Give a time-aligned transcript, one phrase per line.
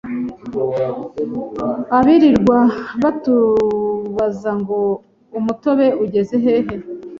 [1.97, 2.59] abirirwa
[3.01, 4.79] batubaza ngo
[5.37, 6.75] umutobe ugeze hehe